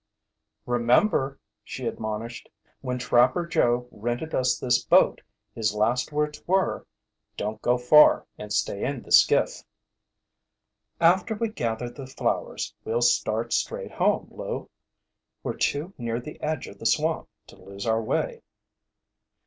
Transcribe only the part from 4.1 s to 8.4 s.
us this boat his last words were: 'Don't go far,